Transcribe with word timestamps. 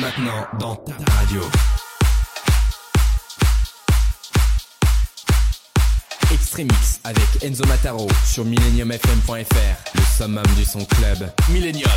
Maintenant 0.00 0.46
dans 0.58 0.76
ta 0.76 0.92
radio. 1.12 1.40
Extremix 6.32 7.00
avec 7.04 7.42
Enzo 7.42 7.64
Mataro 7.66 8.08
sur 8.26 8.44
millenniumfm.fr. 8.44 9.94
Le 9.94 10.00
summum 10.16 10.46
du 10.56 10.64
son 10.64 10.84
club. 10.84 11.30
Millennium. 11.50 11.90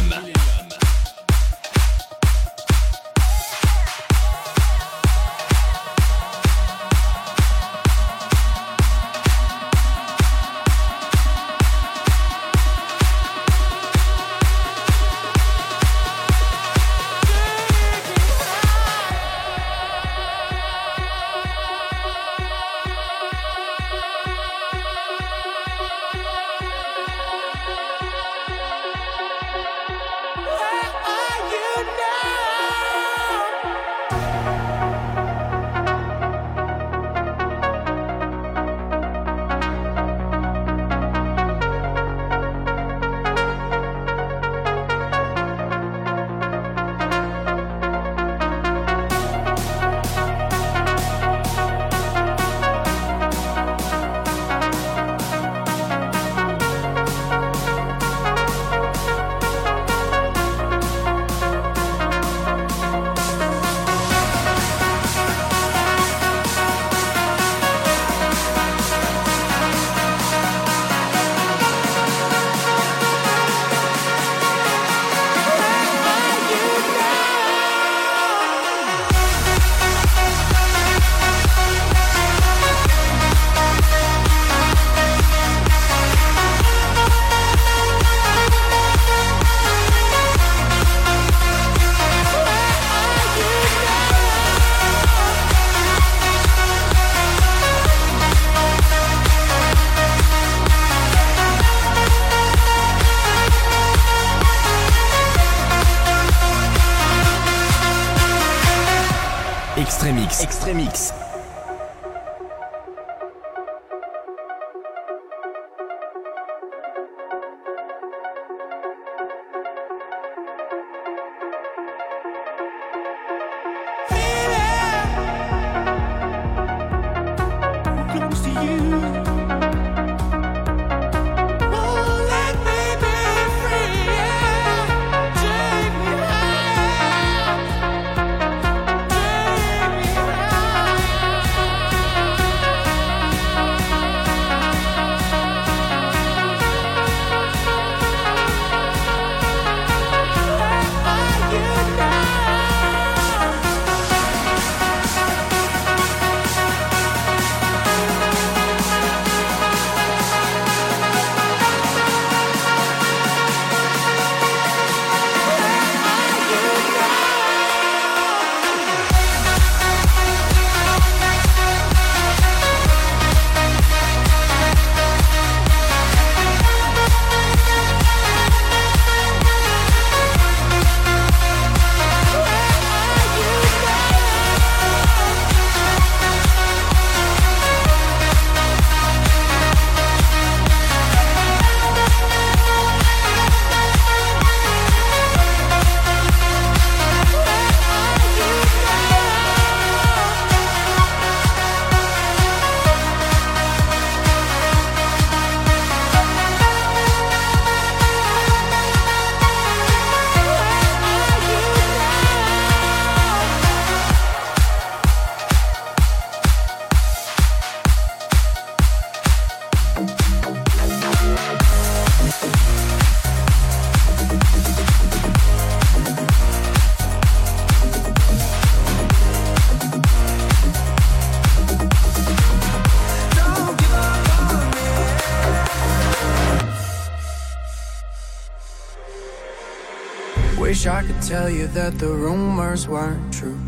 tell 241.28 241.50
you 241.50 241.68
that 241.68 242.00
the 242.00 242.08
rumors 242.08 242.88
weren't 242.88 243.34
true. 243.34 243.60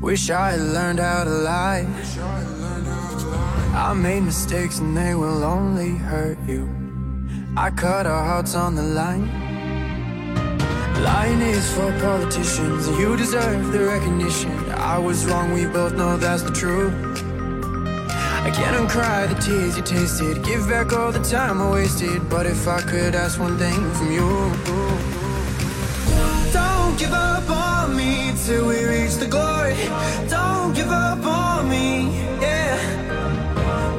Wish 0.00 0.30
I 0.30 0.50
had 0.50 0.60
learned 0.60 0.98
how 0.98 1.22
to 1.22 1.30
lie. 1.30 1.86
I 3.72 3.94
made 3.94 4.24
mistakes 4.24 4.80
and 4.80 4.96
they 4.96 5.14
will 5.14 5.44
only 5.44 5.90
hurt 5.90 6.38
you. 6.48 6.68
I 7.56 7.70
cut 7.70 8.04
our 8.06 8.24
hearts 8.24 8.56
on 8.56 8.74
the 8.74 8.82
line. 8.82 9.28
Lying 11.04 11.40
is 11.40 11.72
for 11.72 11.92
politicians, 12.00 12.88
you 12.98 13.16
deserve 13.16 13.70
the 13.70 13.84
recognition. 13.84 14.50
I 14.72 14.98
was 14.98 15.24
wrong, 15.26 15.52
we 15.52 15.66
both 15.66 15.94
know 15.94 16.16
that's 16.16 16.42
the 16.42 16.50
truth. 16.50 16.94
I 18.42 18.50
can't 18.52 18.76
uncry 18.76 19.28
the 19.28 19.40
tears 19.40 19.76
you 19.76 19.84
tasted, 19.84 20.44
give 20.44 20.68
back 20.68 20.92
all 20.92 21.12
the 21.12 21.22
time 21.22 21.62
I 21.62 21.70
wasted. 21.70 22.28
But 22.28 22.46
if 22.46 22.66
I 22.66 22.80
could 22.80 23.14
ask 23.14 23.38
one 23.38 23.56
thing 23.56 23.92
from 23.92 24.10
you. 24.10 24.87
lead 28.08 28.36
till 28.46 28.66
we 28.66 28.78
reach 28.84 29.14
the 29.16 29.26
glory. 29.26 29.74
Don't 30.28 30.74
give 30.74 30.90
up 30.90 31.24
on 31.24 31.68
me, 31.68 31.88
yeah. 32.40 32.76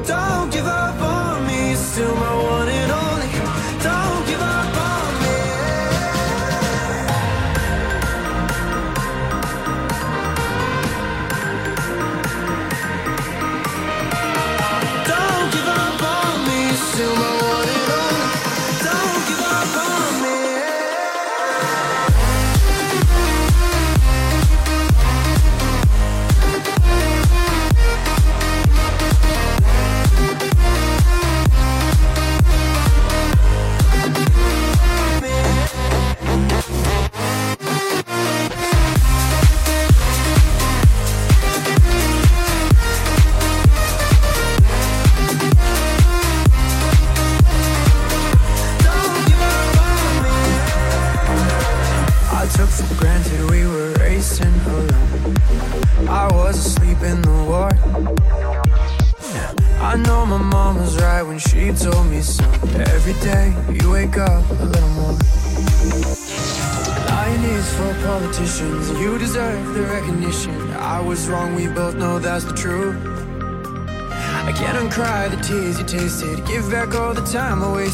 Don't 0.06 0.50
give 0.52 0.66
up 0.66 1.00
on 1.00 1.46
me, 1.46 1.74
still 1.74 2.14
my 2.14 2.34
one 2.54 2.68
and 2.68 2.92
only. 2.92 3.09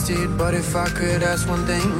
wasted, 0.08 0.38
but 0.38 0.55
if 0.55 0.76
I 0.76 0.88
could 0.88 1.23
ask 1.23 1.49
one 1.49 1.64
thing 1.67 1.96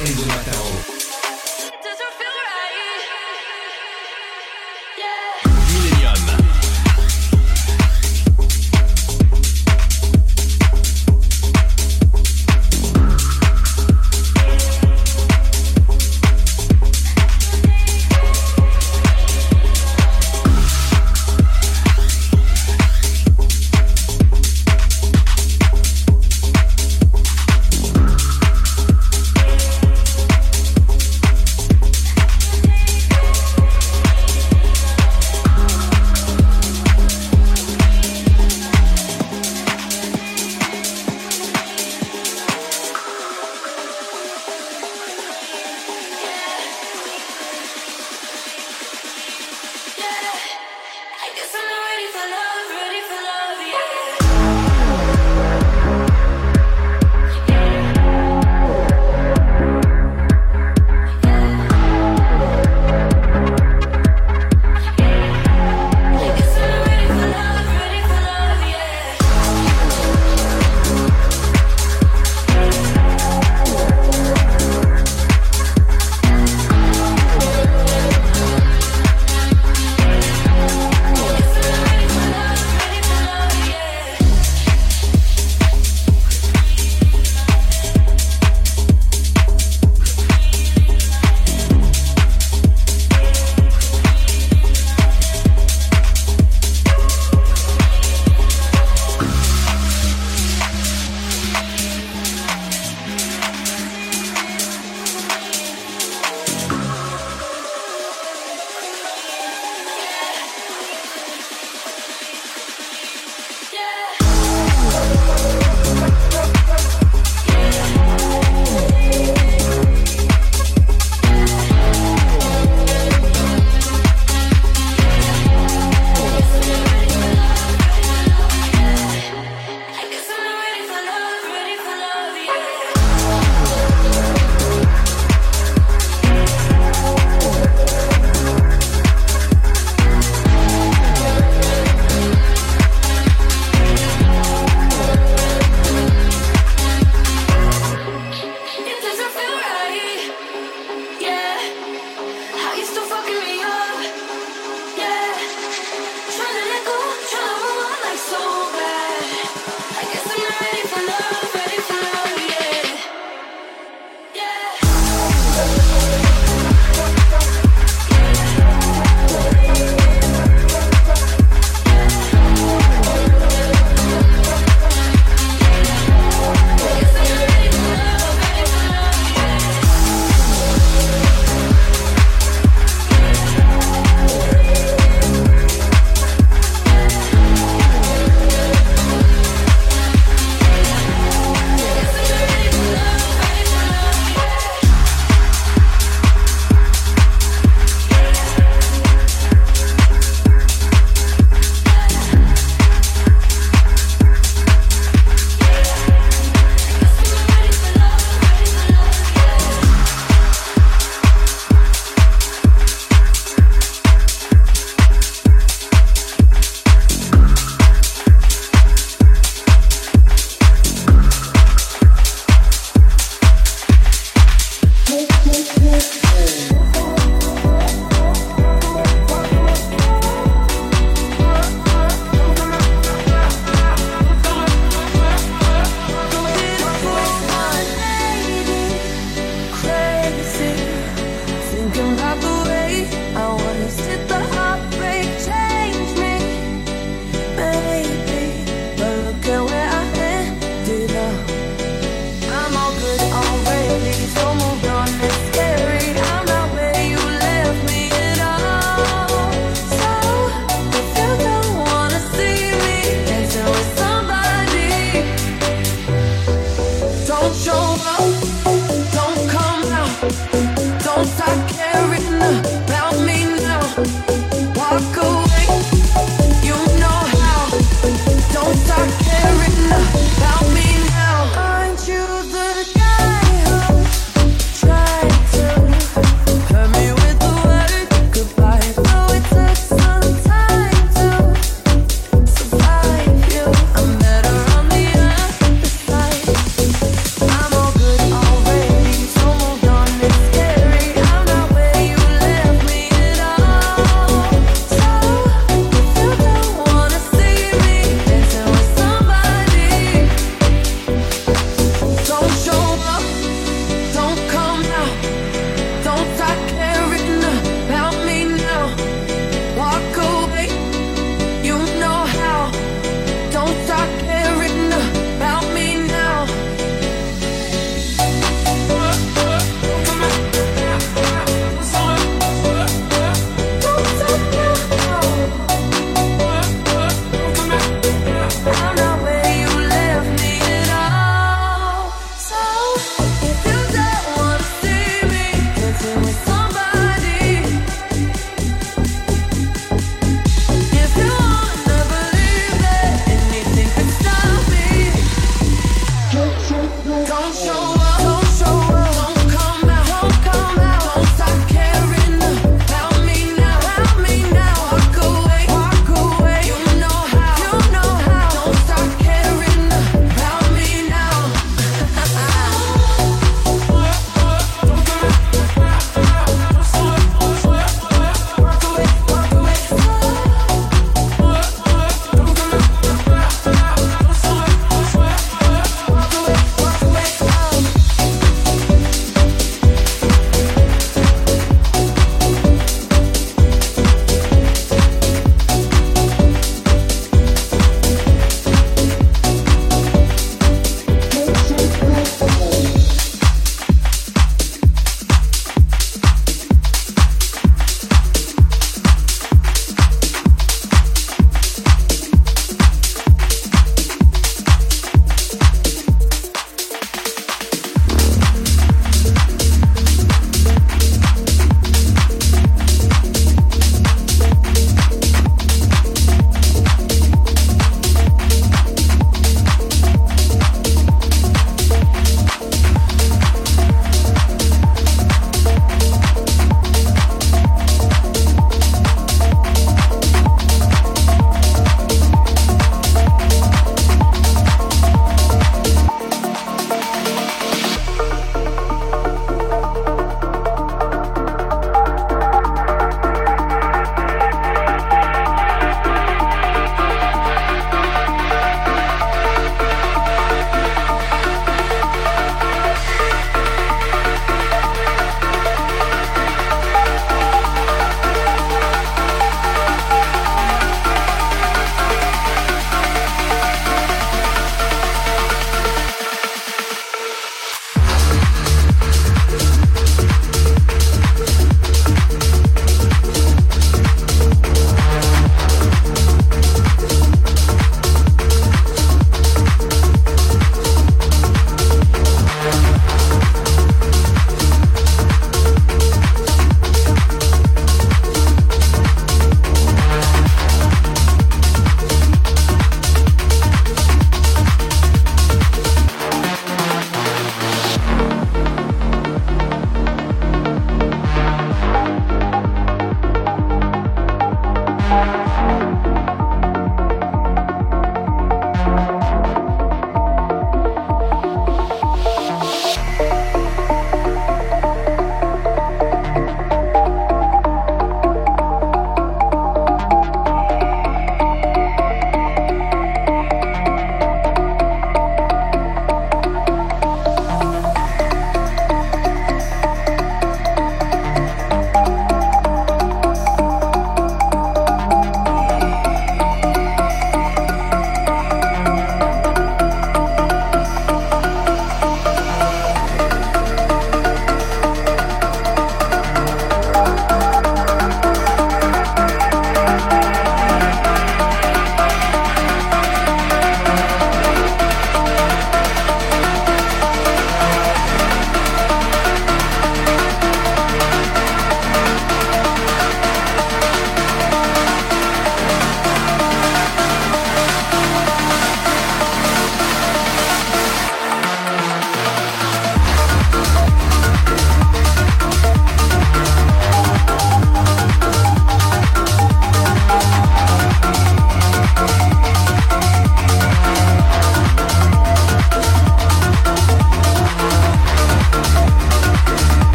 Extremix 0.00 0.46
by 0.46 0.57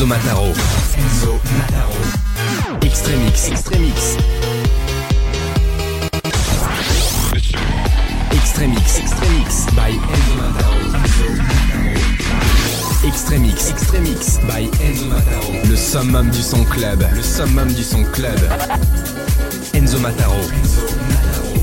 Enzo 0.00 0.06
Mataro. 0.06 0.46
Enzo 0.96 1.38
Mataro. 1.58 1.92
Extremix. 2.82 3.48
Extremix. 3.48 4.16
Extremix. 8.32 8.98
Extremix 8.98 9.66
by 9.76 9.92
Enzo 9.92 10.34
Mataro. 10.40 10.80
Extremix. 13.04 13.68
Extremix 13.68 14.38
by 14.46 14.70
Enzo 14.80 15.04
Mataro. 15.04 15.68
Le 15.68 15.76
summum 15.76 16.30
du 16.30 16.40
son 16.40 16.64
club. 16.64 17.04
Le 17.14 17.22
summum 17.22 17.70
du 17.70 17.82
son 17.84 18.02
club. 18.04 18.40
Enzo 19.74 19.98
Mataro. 19.98 20.40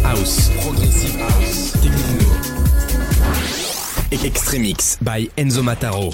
House. 0.03 0.51
Progressive 0.61 1.19
House. 1.21 1.71
Techno. 1.81 2.29
Extremix 4.23 4.99
by 5.01 5.27
Enzo 5.37 5.63
Mataro. 5.63 6.11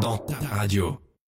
Dans 0.00 0.18
ta 0.18 0.34
radio. 0.58 1.01